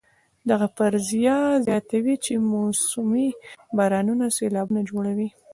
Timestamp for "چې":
2.25-2.33